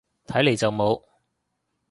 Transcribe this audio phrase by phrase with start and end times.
[0.25, 0.99] 睇嚟就冇